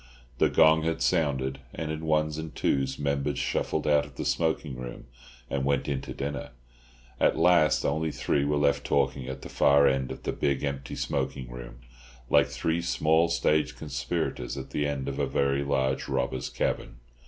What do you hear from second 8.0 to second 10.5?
three were left talking at the far end of the